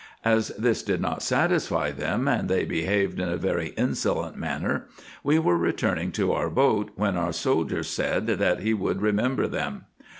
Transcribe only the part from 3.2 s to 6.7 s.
a very insolent manner, we were return ing to our